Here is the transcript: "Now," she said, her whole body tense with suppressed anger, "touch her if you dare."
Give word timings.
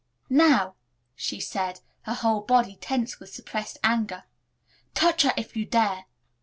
"Now," 0.31 0.73
she 1.15 1.39
said, 1.39 1.81
her 2.05 2.15
whole 2.15 2.41
body 2.41 2.75
tense 2.81 3.19
with 3.19 3.31
suppressed 3.31 3.77
anger, 3.83 4.23
"touch 4.95 5.21
her 5.21 5.33
if 5.37 5.55
you 5.55 5.63
dare." 5.63 6.07